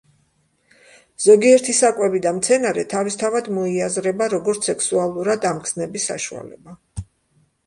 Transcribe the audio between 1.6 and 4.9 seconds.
საკვები და მცენარე თავისთავად მოიაზრება, როგორც